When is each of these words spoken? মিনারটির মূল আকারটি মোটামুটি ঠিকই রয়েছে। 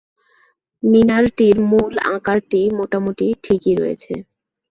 মিনারটির 0.83 1.57
মূল 1.69 1.93
আকারটি 2.11 2.61
মোটামুটি 2.77 3.27
ঠিকই 3.43 3.73
রয়েছে। 3.75 4.13